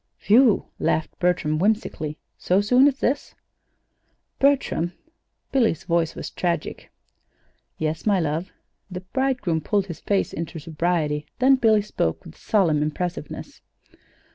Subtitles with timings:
[0.25, 2.17] "Whew!" laughed Bertram, whimsically.
[2.35, 3.35] "So soon as this?"
[4.39, 4.93] "Bertram!"
[5.51, 6.91] Billy's voice was tragic.
[7.77, 8.51] "Yes, my love."
[8.89, 13.61] The bridegroom pulled his face into sobriety; then Billy spoke, with solemn impressiveness.